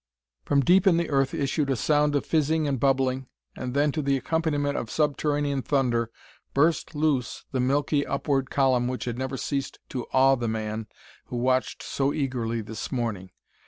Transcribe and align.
From 0.45 0.61
deep 0.65 0.87
in 0.87 0.97
the 0.97 1.11
earth 1.11 1.31
issued 1.35 1.69
a 1.69 1.75
sound 1.75 2.15
of 2.15 2.25
fizzing 2.25 2.67
and 2.67 2.79
bubbling, 2.79 3.27
and 3.55 3.75
then, 3.75 3.91
to 3.91 4.01
the 4.01 4.17
accompaniment 4.17 4.75
of 4.75 4.89
subterranean 4.89 5.61
thunder, 5.61 6.09
burst 6.55 6.95
loose 6.95 7.45
the 7.51 7.59
milky, 7.59 8.03
upward 8.07 8.49
column 8.49 8.87
which 8.87 9.05
had 9.05 9.19
never 9.19 9.37
ceased 9.37 9.77
to 9.89 10.07
awe 10.11 10.35
the 10.35 10.47
man 10.47 10.87
who 11.25 11.37
watched 11.37 11.83
so 11.83 12.11
eagerly 12.13 12.61
this 12.61 12.91
morning. 12.91 13.29